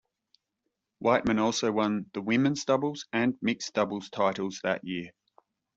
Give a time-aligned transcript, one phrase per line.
[0.99, 5.11] Wightman also won the women's doubles and mixed doubles titles that year.